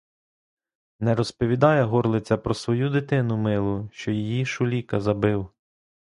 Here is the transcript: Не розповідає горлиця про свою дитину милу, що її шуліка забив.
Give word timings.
Не 0.99 1.15
розповідає 1.15 1.83
горлиця 1.83 2.37
про 2.37 2.53
свою 2.53 2.89
дитину 2.89 3.37
милу, 3.37 3.89
що 3.93 4.11
її 4.11 4.45
шуліка 4.45 4.99
забив. 4.99 5.49